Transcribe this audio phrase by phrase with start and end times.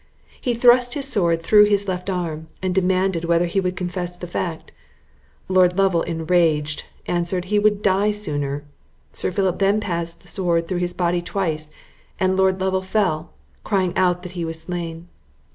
[0.41, 4.25] He thrust his sword through his left arm, and demanded, whether he would confess the
[4.25, 4.71] fact?
[5.47, 8.63] Lord Lovel enraged, answered, he would die sooner.
[9.13, 11.69] Sir Philip then passed the sword through his body twice,
[12.19, 13.33] and Lord Lovel fell,
[13.63, 15.07] crying out that he was slain.